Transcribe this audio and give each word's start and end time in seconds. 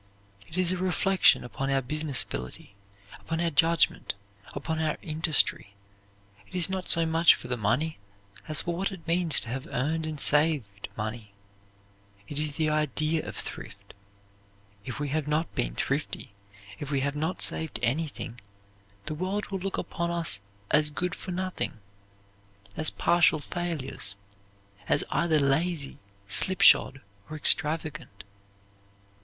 It 0.47 0.57
is 0.57 0.71
a 0.71 0.77
reflection 0.77 1.43
upon 1.43 1.69
our 1.69 1.79
business 1.79 2.23
ability, 2.23 2.73
upon 3.19 3.39
our 3.39 3.51
judgment, 3.51 4.15
upon 4.55 4.79
our 4.79 4.97
industry. 5.03 5.75
It 6.47 6.55
is 6.55 6.71
not 6.71 6.89
so 6.89 7.05
much 7.05 7.35
for 7.35 7.47
the 7.47 7.55
money, 7.55 7.99
as 8.47 8.61
for 8.61 8.75
what 8.75 8.91
it 8.91 9.05
means 9.05 9.39
to 9.41 9.49
have 9.49 9.67
earned 9.67 10.07
and 10.07 10.19
saved 10.19 10.89
money; 10.97 11.33
it 12.27 12.39
is 12.39 12.55
the 12.55 12.67
idea 12.67 13.23
of 13.29 13.35
thrift. 13.35 13.93
If 14.85 14.99
we 14.99 15.09
have 15.09 15.27
not 15.27 15.53
been 15.53 15.75
thrifty, 15.75 16.29
if 16.79 16.89
we 16.89 17.01
have 17.01 17.15
not 17.15 17.43
saved 17.43 17.79
anything, 17.83 18.41
the 19.05 19.13
world 19.13 19.49
will 19.49 19.59
look 19.59 19.77
upon 19.77 20.09
us 20.09 20.41
as 20.71 20.89
good 20.89 21.13
for 21.13 21.29
nothing, 21.29 21.79
as 22.75 22.89
partial 22.89 23.37
failures, 23.39 24.17
as 24.89 25.03
either 25.11 25.37
lazy, 25.37 25.99
slipshod, 26.27 27.01
or 27.29 27.35
extravagant. 27.37 28.23